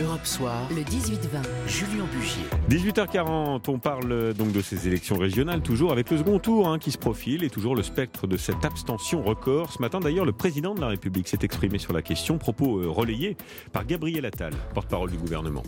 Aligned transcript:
Europe 0.00 0.24
Soir, 0.24 0.68
le 0.70 0.82
18-20, 0.82 1.18
Julien 1.66 2.04
Bugier. 2.10 2.44
18h40, 2.70 3.60
on 3.68 3.78
parle 3.78 4.32
donc 4.32 4.52
de 4.52 4.62
ces 4.62 4.88
élections 4.88 5.18
régionales, 5.18 5.60
toujours 5.60 5.92
avec 5.92 6.10
le 6.10 6.16
second 6.16 6.38
tour 6.38 6.68
hein, 6.68 6.78
qui 6.78 6.90
se 6.90 6.98
profile 6.98 7.44
et 7.44 7.50
toujours 7.50 7.76
le 7.76 7.82
spectre 7.82 8.26
de 8.26 8.38
cette 8.38 8.64
abstention 8.64 9.22
record. 9.22 9.70
Ce 9.70 9.80
matin 9.80 10.00
d'ailleurs, 10.00 10.24
le 10.24 10.32
président 10.32 10.74
de 10.74 10.80
la 10.80 10.88
République 10.88 11.28
s'est 11.28 11.40
exprimé 11.42 11.78
sur 11.78 11.92
la 11.92 12.00
question, 12.00 12.38
propos 12.38 12.78
euh, 12.78 12.88
relayés 12.88 13.36
par 13.72 13.84
Gabriel 13.84 14.24
Attal, 14.24 14.54
porte-parole 14.72 15.10
du 15.10 15.18
gouvernement. 15.18 15.62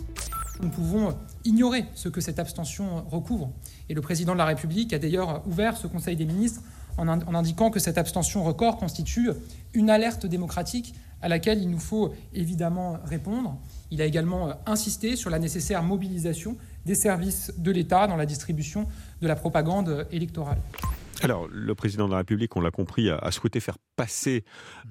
Nous 0.61 0.69
pouvons 0.69 1.15
ignorer 1.43 1.85
ce 1.93 2.09
que 2.09 2.19
cette 2.19 2.39
abstention 2.39 3.03
recouvre. 3.07 3.51
Et 3.89 3.93
le 3.93 4.01
président 4.01 4.33
de 4.33 4.39
la 4.39 4.45
République 4.45 4.91
a 4.93 4.97
d'ailleurs 4.99 5.45
ouvert 5.45 5.77
ce 5.77 5.85
Conseil 5.85 6.15
des 6.15 6.25
ministres 6.25 6.61
en, 6.97 7.07
indiquant 7.07 7.69
que 7.69 7.79
cette 7.79 7.97
abstention 7.97 8.43
record 8.43 8.77
constitue 8.77 9.29
une 9.73 9.89
alerte 9.89 10.25
démocratique 10.25 10.95
à 11.21 11.27
laquelle 11.27 11.61
il 11.61 11.69
nous 11.69 11.79
faut 11.79 12.13
évidemment 12.33 12.99
répondre. 13.05 13.57
Il 13.91 14.01
a 14.01 14.05
également 14.05 14.49
euh, 14.49 14.53
insisté 14.65 15.15
sur 15.15 15.29
la 15.29 15.39
nécessaire 15.39 15.83
mobilisation 15.83 16.57
des 16.85 16.95
services 16.95 17.53
de 17.57 17.71
l'État 17.71 18.07
dans 18.07 18.15
la 18.15 18.25
distribution 18.25 18.87
de 19.21 19.27
la 19.27 19.35
propagande 19.35 20.07
électorale. 20.11 20.59
Alors, 21.25 21.47
le 21.51 21.73
président 21.73 22.05
de 22.05 22.11
la 22.11 22.19
République, 22.19 22.55
on 22.55 22.61
l'a 22.61 22.69
compris, 22.69 23.09
a, 23.09 23.31
souhaité 23.31 23.59
faire 23.59 23.79
passer 23.95 24.43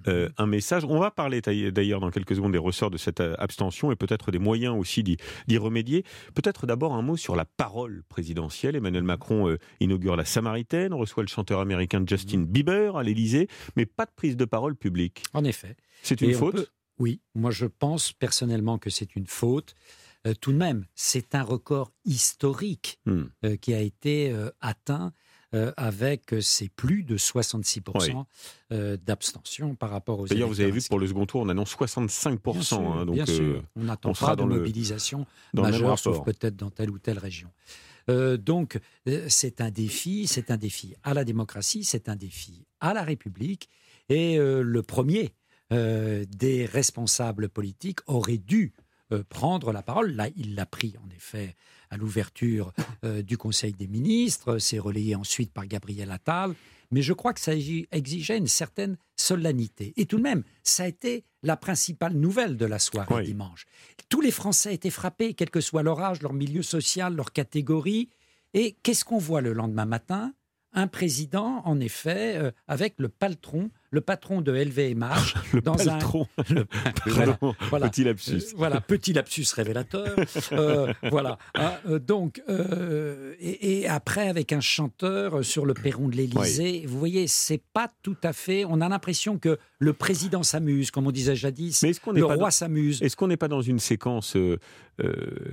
euh, 0.09 0.29
un 0.37 0.47
message. 0.47 0.85
On 0.85 0.99
va 0.99 1.13
parler 1.13 1.41
d'ailleurs 1.41 2.01
dans 2.01 2.11
quelques 2.11 2.35
secondes 2.35 2.51
des 2.51 2.59
ressorts 2.59 2.91
de 2.91 2.97
cette 2.97 3.21
euh, 3.21 3.37
abstention 3.39 3.93
et 3.93 3.97
peut-être 3.97 4.33
des 4.33 4.41
moyens 4.41 4.77
aussi 4.77 5.05
d'y 5.05 5.59
remédier. 5.59 6.05
Peut-être 6.35 6.67
d'abord 6.67 6.93
un 6.95 7.03
mot 7.03 7.17
sur 7.17 7.37
la 7.37 7.45
parole 7.45 8.03
présidentielle. 8.09 8.75
Emmanuel 8.75 9.05
Macron 9.05 9.57
inaugure 9.79 10.17
la 10.17 10.25
Samaritaine, 10.25 10.93
reçoit 10.93 11.23
le 11.23 11.29
chanteur 11.29 11.61
américain 11.61 12.03
Justin 12.05 12.41
Bieber 12.41 12.97
à 12.97 13.05
l'Élysée, 13.05 13.47
mais 13.77 13.87
pas 13.87 14.05
de 14.05 14.13
prise 14.17 14.37
de 14.37 14.45
parole 14.45 14.75
publique. 14.75 15.23
En 15.35 15.45
effet. 15.45 15.77
C'est 16.03 16.21
une 16.21 16.35
faute 16.35 16.73
Oui, 16.99 17.21
moi 17.37 17.53
je 17.53 17.67
pense 17.67 18.13
personnellement 18.13 18.79
que 18.79 18.91
c'est 18.91 19.15
une 19.15 19.29
faute. 19.29 19.77
Euh, 20.27 20.35
tout 20.35 20.51
de 20.53 20.57
même, 20.57 20.87
c'est 20.97 21.37
un 21.37 21.43
record 21.43 21.93
historique 22.05 22.99
hmm. 23.07 23.25
euh, 23.45 23.57
qui 23.57 23.73
a 23.73 23.81
été 23.81 24.35
euh, 25.55 25.73
avec 25.77 26.35
ces 26.41 26.69
plus 26.69 27.03
de 27.03 27.17
66% 27.17 28.25
d'abstention 29.07 29.77
par 29.77 29.91
rapport 29.91 30.19
aux 30.21 30.27
D'ailleurs, 30.27 30.49
vous 30.49 30.61
avez 30.61 30.73
vu 30.73 30.81
que 30.81 30.89
pour 30.89 30.99
le 30.99 31.07
second 31.07 31.27
tour, 31.27 31.43
on 31.43 31.49
annonce 31.49 31.75
65%. 31.75 32.75
Hein, 32.75 33.07
donc, 33.07 33.19
On 33.77 33.85
n'attend 33.85 34.13
pas 34.13 34.37
de 34.37 34.43
mobilisation 34.43 35.27
majeure, 35.53 35.99
sauf 35.99 36.25
peut-être 36.25 36.57
dans 36.57 36.71
telle 36.71 36.91
ou 36.91 36.99
telle 36.99 37.19
région. 37.19 37.51
donc, 38.09 38.79
c'est 39.29 39.61
un 39.61 39.71
défi, 39.71 40.27
c'est 40.27 40.51
un 40.51 40.57
défi 40.57 40.95
à 41.03 41.15
la 41.15 41.25
démocratie, 41.25 41.85
c'est 41.85 42.09
un 42.09 42.17
défi 42.17 42.67
à 42.81 42.95
la 42.95 43.03
République. 43.03 43.71
Et 44.09 44.37
le 44.39 44.83
premier 44.83 45.35
euh, 45.73 46.27
des 46.29 46.67
responsables 46.67 47.49
politiques 47.49 48.01
auraient 48.07 48.39
dû 48.39 48.75
euh, 49.13 49.25
prendre 49.27 49.73
la 49.73 49.83
parole. 49.83 50.13
Là, 50.13 50.29
il 50.37 50.55
l'a 50.55 50.67
pris, 50.67 50.95
en 51.03 51.09
effet, 51.11 51.57
à 51.95 51.97
l'ouverture 51.97 52.73
euh, 53.05 53.23
du 53.23 53.39
Conseil 53.39 53.73
des 53.73 53.87
ministres. 53.87 54.59
C'est 54.59 54.79
relayé 54.79 55.15
ensuite 55.15 55.53
par 55.53 55.67
Gabriel 55.67 56.11
Attal. 56.11 56.55
Mais 56.91 57.03
je 57.03 57.13
crois 57.13 57.33
que 57.33 57.41
ça 57.41 57.53
exigeait 57.55 58.37
une 58.37 58.47
certaine 58.47 58.97
solennité. 59.17 59.95
Et 59.97 60.07
tout 60.07 60.19
de 60.19 60.23
même, 60.23 60.43
ça 60.63 60.85
a 60.85 60.87
été 60.87 61.25
la 61.43 61.57
principale 61.57 62.15
nouvelle 62.15 62.57
de 62.57 62.67
la 62.67 62.79
soirée 62.79 63.25
dimanche. 63.25 63.65
Tous 64.09 64.21
les 64.21 64.31
Français 64.31 64.75
étaient 64.75 64.91
frappés, 64.91 65.35
quel 65.35 65.51
que 65.51 65.61
soit 65.61 65.83
leur 65.83 66.01
âge, 66.01 66.23
leur 66.23 66.35
milieu 66.35 66.63
social, 66.63 67.17
leur 67.17 67.33
catégorie. 67.33 68.11
Et 68.53 68.77
qu'est-ce 68.83 69.05
qu'on 69.05 69.19
voit 69.19 69.41
le 69.41 69.53
lendemain 69.53 69.87
matin? 69.87 70.35
Un 70.73 70.87
président, 70.87 71.63
en 71.65 71.81
effet, 71.81 72.53
avec 72.69 72.95
le 72.99 73.09
paltron 73.09 73.71
le 73.95 74.01
patron 74.01 74.41
de 74.41 74.53
LVMH 74.53 75.35
le 75.53 75.61
dans 75.61 75.77
paltron. 75.77 76.27
un 76.39 76.55
voilà, 77.71 77.89
petit 77.89 78.03
lapsus. 78.03 78.33
Euh, 78.33 78.57
voilà, 78.57 78.81
petit 78.81 79.13
lapsus 79.13 79.47
révélateur. 79.55 80.17
Euh, 80.53 80.93
voilà. 81.11 81.39
Ah, 81.55 81.79
euh, 81.89 82.01
donc, 82.01 82.43
et, 83.41 83.87
après 83.87 84.29
avec 84.29 84.53
un 84.53 84.61
chanteur 84.61 85.45
sur 85.45 85.65
le 85.65 85.75
perron 85.75 86.09
de 86.09 86.17
l'Élysée, 86.17 86.85
vous 86.87 86.99
voyez, 86.99 87.29
c'est 87.29 87.63
pas 87.73 87.91
tout 88.03 88.17
à 88.25 88.33
fait. 88.33 88.65
On 88.65 88.81
a 88.81 88.89
l'impression 88.89 89.39
que 89.39 89.59
le 89.79 89.93
président 89.93 90.43
s'amuse, 90.43 90.91
comme 90.91 91.07
on 91.07 91.13
disait 91.13 91.37
jadis. 91.37 91.83
Mais 91.83 91.91
est-ce 91.91 92.01
qu'on 92.01 92.13
le 92.13 92.25
roi 92.25 92.51
s'amuse. 92.51 93.01
Est-ce 93.01 93.17
qu'on 93.17 93.29
n'est 93.29 93.37
pas 93.37 93.49
dans 93.49 93.63
une 93.63 93.79
séquence, 93.79 94.37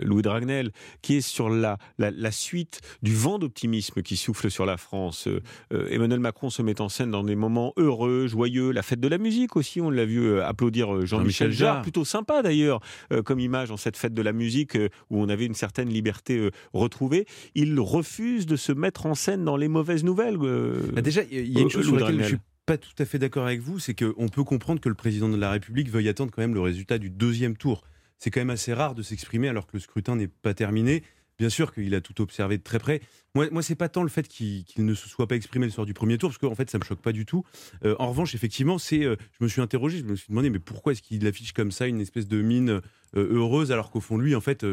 Louis 0.01 0.21
Dragnel, 0.23 0.71
qui 1.03 1.17
est 1.17 1.21
sur 1.21 1.49
la, 1.49 1.77
la, 1.99 2.31
suite 2.31 2.81
du 3.03 3.13
vent 3.13 3.37
d'optimisme 3.37 4.01
qui 4.01 4.15
souffle 4.15 4.49
sur 4.49 4.65
la 4.65 4.77
France 4.77 5.27
Emmanuel 5.71 6.19
Macron 6.19 6.49
se 6.49 6.61
met 6.61 6.81
en 6.81 6.89
scène 6.89 7.11
dans 7.11 7.23
des 7.23 7.35
moments 7.35 7.73
heureux 7.77 8.27
joyeux, 8.31 8.71
la 8.71 8.81
fête 8.81 8.99
de 8.99 9.07
la 9.07 9.17
musique 9.17 9.55
aussi, 9.55 9.81
on 9.81 9.89
l'a 9.89 10.05
vu 10.05 10.19
euh, 10.19 10.45
applaudir 10.45 10.93
euh, 10.93 11.05
Jean-Michel 11.05 11.51
Jarre, 11.51 11.81
plutôt 11.81 12.05
sympa 12.05 12.41
d'ailleurs 12.41 12.79
euh, 13.11 13.21
comme 13.21 13.39
image 13.39 13.71
en 13.71 13.77
cette 13.77 13.97
fête 13.97 14.13
de 14.13 14.21
la 14.21 14.33
musique 14.33 14.75
où 15.09 15.21
on 15.21 15.29
avait 15.29 15.45
une 15.45 15.53
certaine 15.53 15.89
liberté 15.89 16.49
retrouvée. 16.73 17.25
Il 17.55 17.79
refuse 17.79 18.45
de 18.45 18.55
se 18.55 18.71
mettre 18.71 19.05
en 19.05 19.15
scène 19.15 19.43
dans 19.45 19.57
les 19.57 19.67
mauvaises 19.67 20.03
nouvelles. 20.03 20.37
Bah, 20.37 21.01
déjà, 21.01 21.21
il 21.29 21.51
y 21.51 21.59
a 21.59 21.61
une 21.61 21.69
chose 21.69 21.85
sur 21.85 21.95
laquelle 21.95 22.21
je 22.21 22.27
suis 22.27 22.37
pas 22.65 22.77
tout 22.77 22.93
à 22.99 23.05
fait 23.05 23.19
d'accord 23.19 23.45
avec 23.45 23.59
vous, 23.59 23.79
c'est 23.79 23.95
qu'on 23.95 24.29
peut 24.29 24.43
comprendre 24.43 24.79
que 24.79 24.89
le 24.89 24.95
président 24.95 25.29
de 25.29 25.35
la 25.35 25.51
République 25.51 25.89
veuille 25.89 26.09
attendre 26.09 26.31
quand 26.31 26.41
même 26.41 26.53
le 26.53 26.61
résultat 26.61 26.97
du 26.97 27.09
deuxième 27.09 27.57
tour. 27.57 27.83
C'est 28.17 28.29
quand 28.29 28.39
même 28.39 28.51
assez 28.51 28.73
rare 28.73 28.93
de 28.93 29.01
s'exprimer 29.01 29.49
alors 29.49 29.65
que 29.65 29.73
le 29.73 29.79
scrutin 29.79 30.15
n'est 30.15 30.27
pas 30.27 30.53
terminé. 30.53 31.03
Bien 31.39 31.49
sûr 31.49 31.73
qu'il 31.73 31.95
a 31.95 32.01
tout 32.01 32.21
observé 32.21 32.59
de 32.59 32.63
très 32.63 32.77
près. 32.77 33.01
Moi, 33.33 33.47
moi 33.51 33.61
c'est 33.61 33.75
pas 33.75 33.87
tant 33.87 34.03
le 34.03 34.09
fait 34.09 34.27
qu'il 34.27 34.65
ne 34.77 34.93
se 34.93 35.07
soit 35.07 35.27
pas 35.27 35.35
exprimé 35.35 35.65
le 35.65 35.71
soir 35.71 35.85
du 35.85 35.93
premier 35.93 36.17
tour, 36.17 36.29
parce 36.29 36.37
qu'en 36.37 36.55
fait, 36.55 36.69
ça 36.69 36.77
me 36.77 36.83
choque 36.83 37.01
pas 37.01 37.13
du 37.13 37.25
tout. 37.25 37.43
Euh, 37.85 37.95
en 37.97 38.09
revanche, 38.09 38.35
effectivement, 38.35 38.77
c'est, 38.77 39.05
euh, 39.05 39.15
je 39.39 39.43
me 39.43 39.49
suis 39.49 39.61
interrogé, 39.61 39.99
je 39.99 40.03
me 40.03 40.15
suis 40.15 40.27
demandé, 40.29 40.49
mais 40.49 40.59
pourquoi 40.59 40.91
est-ce 40.91 41.01
qu'il 41.01 41.25
affiche 41.25 41.53
comme 41.53 41.71
ça 41.71 41.87
une 41.87 42.01
espèce 42.01 42.27
de 42.27 42.41
mine 42.41 42.81
euh, 43.15 43.33
heureuse, 43.33 43.71
alors 43.71 43.89
qu'au 43.91 43.99
fond 43.99 44.17
lui, 44.17 44.35
en 44.35 44.41
fait, 44.41 44.65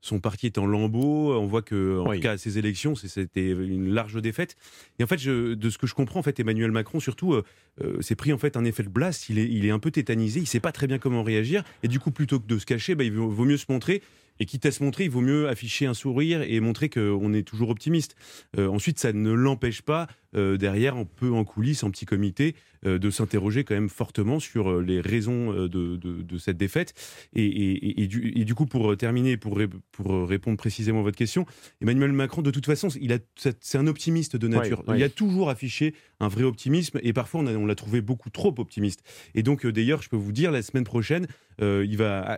son 0.00 0.20
parti 0.20 0.46
est 0.46 0.58
en 0.58 0.66
lambeaux. 0.66 1.34
On 1.34 1.46
voit 1.46 1.62
que, 1.62 1.98
en 2.00 2.12
tout 2.12 2.20
cas, 2.20 2.32
à 2.32 2.38
ces 2.38 2.58
élections, 2.58 2.94
c'était 2.94 3.50
une 3.50 3.88
large 3.88 4.20
défaite. 4.20 4.56
Et 4.98 5.04
en 5.04 5.06
fait, 5.06 5.18
je, 5.18 5.54
de 5.54 5.70
ce 5.70 5.78
que 5.78 5.86
je 5.86 5.94
comprends, 5.94 6.20
en 6.20 6.22
fait, 6.22 6.40
Emmanuel 6.40 6.72
Macron, 6.72 7.00
surtout, 7.00 7.34
s'est 8.00 8.14
pris 8.14 8.32
en 8.32 8.38
fait 8.38 8.56
un 8.56 8.64
effet 8.64 8.82
de 8.82 8.88
blast. 8.88 9.28
Il 9.28 9.38
est, 9.38 9.48
il 9.48 9.66
est 9.66 9.70
un 9.70 9.78
peu 9.78 9.90
tétanisé. 9.90 10.40
Il 10.40 10.46
sait 10.46 10.60
pas 10.60 10.72
très 10.72 10.86
bien 10.86 10.98
comment 10.98 11.22
réagir. 11.22 11.64
Et 11.82 11.88
du 11.88 12.00
coup, 12.00 12.10
plutôt 12.10 12.40
que 12.40 12.46
de 12.46 12.58
se 12.58 12.64
cacher, 12.64 12.94
bah, 12.94 13.04
il 13.04 13.12
vaut 13.12 13.44
mieux 13.44 13.58
se 13.58 13.66
montrer. 13.68 14.02
Et 14.38 14.44
quitte 14.44 14.66
à 14.66 14.70
se 14.70 14.82
montrer, 14.82 15.04
il 15.04 15.10
vaut 15.10 15.22
mieux 15.22 15.48
afficher 15.48 15.86
un 15.86 15.94
sourire 15.94 16.42
et 16.42 16.60
montrer 16.60 16.90
qu'on 16.90 17.32
est 17.32 17.42
toujours 17.42 17.70
optimiste. 17.70 17.85
Euh, 18.58 18.68
ensuite, 18.68 18.98
ça 18.98 19.12
ne 19.12 19.32
l'empêche 19.32 19.82
pas 19.82 20.06
euh, 20.36 20.56
derrière, 20.56 20.96
on 20.96 21.04
peut 21.04 21.32
en 21.32 21.44
coulisses, 21.44 21.82
en 21.82 21.90
petit 21.90 22.06
comité, 22.06 22.54
euh, 22.84 22.98
de 22.98 23.10
s'interroger 23.10 23.64
quand 23.64 23.74
même 23.74 23.88
fortement 23.88 24.38
sur 24.38 24.70
euh, 24.70 24.82
les 24.82 25.00
raisons 25.00 25.52
de, 25.52 26.38
cette 26.38 26.56
défaite. 26.56 26.94
Et, 27.34 28.06
du, 28.06 28.54
coup, 28.54 28.66
pour 28.66 28.96
terminer, 28.96 29.36
pour, 29.36 29.58
pour 29.92 30.28
répondre 30.28 30.56
précisément 30.56 31.00
à 31.00 31.02
votre 31.02 31.16
question, 31.16 31.46
Emmanuel 31.80 32.12
Macron, 32.12 32.42
de 32.42 32.50
toute 32.50 32.66
façon, 32.66 32.88
c'est 32.90 33.78
un 33.78 33.86
optimiste 33.86 34.36
de 34.36 34.48
nature. 34.48 34.82
Il 34.94 35.02
a 35.02 35.08
toujours 35.08 35.50
affiché 35.50 35.94
un 36.20 36.28
vrai 36.28 36.44
optimisme 36.44 36.98
et 37.02 37.12
parfois 37.12 37.40
on, 37.40 37.66
l'a 37.66 37.74
trouvé 37.74 38.00
beaucoup 38.00 38.30
trop 38.30 38.54
optimiste. 38.58 39.02
Et 39.34 39.42
donc, 39.42 39.66
d'ailleurs, 39.66 40.02
je 40.02 40.08
peux 40.08 40.16
vous 40.16 40.32
dire, 40.32 40.50
la 40.50 40.62
semaine 40.62 40.84
prochaine, 40.84 41.26
il 41.60 41.96
va 41.96 42.36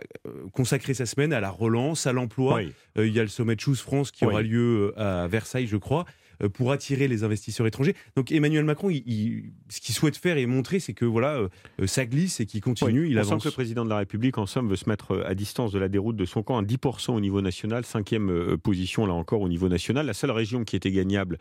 consacrer 0.53 0.93
sa 0.93 1.05
semaine 1.05 1.33
à 1.33 1.39
la 1.39 1.49
relance, 1.49 2.07
à 2.07 2.13
l'emploi. 2.13 2.61
il 2.95 3.13
y 3.13 3.19
a 3.19 3.23
le 3.23 3.29
sommet 3.29 3.55
de 3.55 3.61
Choose 3.61 3.81
France 3.81 4.11
qui 4.11 4.25
aura 4.25 4.41
lieu 4.41 4.93
à 4.97 5.27
Versailles, 5.27 5.67
je 5.67 5.77
crois. 5.77 6.05
Euh, 6.41 6.49
pour 6.49 6.71
attirer 6.71 7.07
les 7.07 7.23
investisseurs 7.23 7.67
étrangers. 7.67 7.95
Donc 8.15 8.31
Emmanuel 8.31 8.63
Macron, 8.63 8.89
ce 8.89 9.81
qu'il 9.81 9.95
souhaite 9.95 10.17
faire 10.17 10.37
et 10.37 10.45
montrer, 10.45 10.79
c'est 10.79 10.93
que 10.93 11.05
voilà, 11.05 11.37
euh, 11.37 11.49
ça 11.87 12.05
glisse 12.05 12.39
et 12.39 12.45
qu'il 12.45 12.61
continue, 12.61 13.09
il 13.09 13.17
on 13.17 13.21
avance. 13.21 13.43
Sent 13.43 13.49
que 13.49 13.49
le 13.49 13.53
président 13.53 13.83
de 13.83 13.89
la 13.89 13.97
République, 13.97 14.37
en 14.37 14.45
somme, 14.45 14.69
veut 14.69 14.75
se 14.75 14.87
mettre 14.87 15.11
euh, 15.11 15.27
à 15.29 15.35
distance 15.35 15.71
de 15.71 15.79
la 15.79 15.89
déroute 15.89 16.15
de 16.15 16.25
son 16.25 16.41
camp 16.41 16.57
à 16.57 16.63
10% 16.63 17.11
au 17.11 17.19
niveau 17.19 17.41
national, 17.41 17.85
cinquième 17.85 18.57
position 18.57 19.05
là 19.05 19.13
encore 19.13 19.41
au 19.41 19.49
niveau 19.49 19.69
national. 19.69 20.05
La 20.05 20.13
seule 20.13 20.31
région 20.31 20.63
qui 20.63 20.75
était 20.75 20.91
gagnable, 20.91 21.37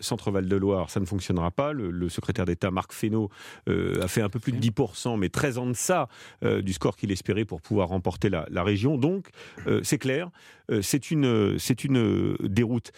Centre-Val 0.00 0.46
de 0.46 0.56
Loire, 0.56 0.90
ça 0.90 1.00
ne 1.00 1.04
fonctionnera 1.04 1.50
pas. 1.50 1.72
Le, 1.72 2.08
secrétaire 2.08 2.44
d'État 2.44 2.70
Marc 2.70 2.92
Fesneau 2.92 3.30
a 3.66 4.08
fait 4.08 4.20
un 4.20 4.28
peu 4.28 4.38
plus 4.38 4.52
de 4.52 4.58
10%, 4.58 5.18
mais 5.18 5.28
très 5.28 5.58
en 5.58 5.66
deçà 5.66 6.08
du 6.42 6.72
score 6.72 6.96
qu'il 6.96 7.10
espérait 7.12 7.44
pour 7.44 7.60
pouvoir 7.60 7.88
remporter 7.88 8.28
la, 8.30 8.46
la 8.50 8.62
région. 8.62 8.98
Donc 8.98 9.28
c'est 9.82 9.98
clair, 9.98 10.30
c'est 10.80 11.10
une, 11.10 11.58
c'est 11.58 11.84
une 11.84 12.36
déroute. 12.40 12.92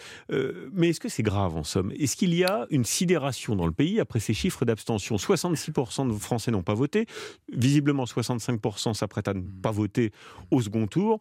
mais 0.73 0.91
est-ce 0.91 1.01
que 1.01 1.09
c'est 1.09 1.23
grave 1.23 1.36
en 1.39 1.65
somme. 1.65 1.93
Est-ce 1.93 2.17
qu'il 2.17 2.35
y 2.35 2.45
a 2.45 2.67
une 2.71 2.85
sidération 2.85 3.57
dans 3.57 3.67
le 3.67 3.73
pays 3.73 4.01
après 4.01 4.21
ces 4.21 4.35
chiffres 4.35 4.65
d'abstention? 4.65 5.17
66% 5.17 6.09
de 6.09 6.13
Français 6.19 6.51
n'ont 6.51 6.63
pas 6.63 6.75
voté, 6.75 7.07
visiblement 7.53 8.05
65% 8.05 8.95
s'apprêtent 8.95 9.29
à 9.29 9.35
ne 9.35 9.43
pas 9.43 9.71
voter 9.71 10.13
au 10.51 10.61
second 10.61 10.87
tour. 10.87 11.21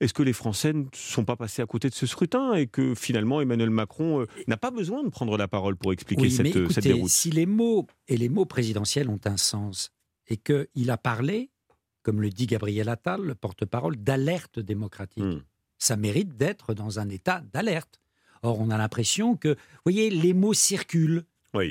Est-ce 0.00 0.14
que 0.14 0.22
les 0.22 0.32
Français 0.32 0.72
ne 0.72 0.84
sont 0.94 1.24
pas 1.24 1.36
passés 1.36 1.60
à 1.60 1.66
côté 1.66 1.90
de 1.90 1.94
ce 1.94 2.06
scrutin 2.06 2.54
et 2.54 2.66
que 2.66 2.94
finalement 2.94 3.42
Emmanuel 3.42 3.68
Macron 3.68 4.22
euh, 4.22 4.26
n'a 4.48 4.56
pas 4.56 4.70
besoin 4.70 5.04
de 5.04 5.10
prendre 5.10 5.36
la 5.36 5.46
parole 5.46 5.76
pour 5.76 5.92
expliquer 5.92 6.30
cette, 6.30 6.56
euh, 6.56 6.68
cette 6.70 6.84
déroute? 6.84 7.10
Si 7.10 7.30
les 7.30 7.44
mots 7.44 7.86
et 8.08 8.16
les 8.16 8.30
mots 8.30 8.46
présidentiels 8.46 9.10
ont 9.10 9.20
un 9.26 9.36
sens 9.36 9.92
et 10.26 10.38
qu'il 10.38 10.90
a 10.90 10.96
parlé, 10.96 11.50
comme 12.02 12.22
le 12.22 12.30
dit 12.30 12.46
Gabriel 12.46 12.88
Attal, 12.88 13.20
le 13.20 13.34
porte-parole, 13.34 13.96
d'alerte 13.96 14.58
démocratique, 14.58 15.22
hmm. 15.22 15.42
ça 15.76 15.96
mérite 15.96 16.34
d'être 16.36 16.72
dans 16.72 16.98
un 16.98 17.10
état 17.10 17.42
d'alerte. 17.52 18.00
Or, 18.42 18.60
on 18.60 18.70
a 18.70 18.78
l'impression 18.78 19.36
que, 19.36 19.48
vous 19.48 19.84
voyez, 19.84 20.10
les 20.10 20.32
mots 20.32 20.54
circulent, 20.54 21.24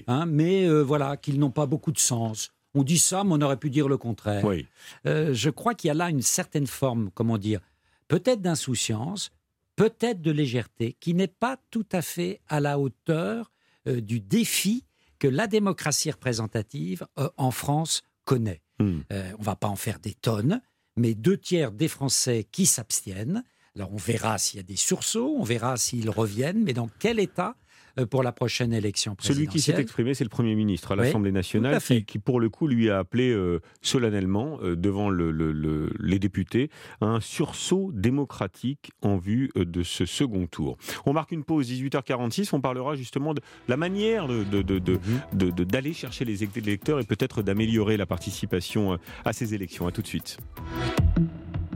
hein, 0.08 0.26
mais 0.26 0.66
euh, 0.66 0.82
voilà, 0.82 1.18
qu'ils 1.18 1.40
n'ont 1.40 1.52
pas 1.52 1.66
beaucoup 1.66 1.92
de 1.92 2.00
sens. 2.00 2.52
On 2.76 2.84
dit 2.84 3.00
ça, 3.00 3.24
mais 3.24 3.32
on 3.34 3.42
aurait 3.42 3.58
pu 3.58 3.70
dire 3.70 3.88
le 3.88 3.98
contraire. 3.98 4.46
Oui. 4.46 4.68
Euh, 5.08 5.34
je 5.34 5.50
crois 5.50 5.74
qu'il 5.74 5.88
y 5.88 5.92
a 5.92 5.96
là 5.96 6.10
une 6.10 6.22
certaine 6.22 6.68
forme, 6.68 7.10
comment 7.14 7.38
dire, 7.38 7.62
peut-être 8.08 8.42
d'insouciance, 8.42 9.32
peut-être 9.76 10.22
de 10.22 10.32
légèreté, 10.32 10.96
qui 11.00 11.14
n'est 11.14 11.28
pas 11.28 11.58
tout 11.72 11.88
à 11.92 12.02
fait 12.02 12.42
à 12.48 12.60
la 12.60 12.78
hauteur 12.78 13.52
euh, 13.88 14.02
du 14.02 14.20
défi 14.20 14.86
que 15.18 15.28
la 15.28 15.48
démocratie 15.48 16.12
représentative 16.12 17.06
en 17.36 17.52
France 17.52 18.04
connaît. 18.24 18.62
Hmm. 18.80 19.02
on 19.12 19.40
ne 19.40 19.44
va 19.44 19.58
pas 19.58 19.68
en 19.68 19.76
faire 19.76 20.00
des 20.00 20.14
tonnes, 20.14 20.62
mais 20.96 21.14
deux 21.14 21.38
tiers 21.38 21.74
des 21.74 21.90
Français 21.90 22.48
qui 22.50 22.66
s'abstiennent. 22.66 23.44
Alors 23.76 23.94
on 23.94 23.98
verra 23.98 24.38
s'il 24.38 24.58
y 24.58 24.60
a 24.60 24.64
des 24.64 24.76
sursauts, 24.76 25.36
on 25.38 25.44
verra 25.44 25.78
s'ils 25.78 26.10
reviennent, 26.10 26.64
mais 26.64 26.74
dans 26.74 26.90
quel 27.00 27.20
état 27.20 27.56
euh, 27.98 28.06
pour 28.06 28.24
la 28.24 28.32
prochaine 28.32 28.74
élection 28.74 29.16
présidentielle. 29.16 29.48
Celui 29.48 29.60
qui 29.60 29.62
s'est 29.62 29.80
exprimé, 29.80 30.14
c'est 30.14 30.24
le 30.24 30.30
Premier 30.30 30.56
ministre 30.56 30.92
à 30.92 30.96
l'Assemblée 30.96 31.32
nationale, 31.32 31.80
qui, 31.82 32.20
pour 32.20 32.40
le 32.40 32.50
coup, 32.50 32.68
lui 32.68 32.90
a 32.90 33.00
appelé 33.00 33.32
euh, 33.32 33.62
solennellement 33.82 34.60
euh, 34.62 34.76
devant 34.76 35.10
les 35.10 36.20
députés 36.20 36.70
un 37.02 37.20
sursaut 37.20 37.92
démocratique 37.94 38.92
en 39.02 39.18
vue 39.18 39.50
de 39.56 39.84
ce 39.84 40.06
second 40.06 40.48
tour. 40.48 40.78
On 41.06 41.14
marque 41.14 41.32
une 41.32 41.44
pause, 41.44 41.72
18h46, 41.72 42.50
on 42.54 42.62
parlera 42.62 42.96
justement 42.96 43.34
de 43.34 43.42
la 43.68 43.78
manière 43.78 44.28
d'aller 44.28 45.94
chercher 45.94 46.26
les 46.26 46.44
électeurs 46.44 47.00
et 47.00 47.04
peut-être 47.04 47.42
d'améliorer 47.42 47.98
la 47.98 48.06
participation 48.06 48.98
à 49.26 49.34
ces 49.34 49.54
élections. 49.54 49.88
À 49.88 49.92
tout 49.92 50.02
de 50.02 50.08
suite. 50.08 50.38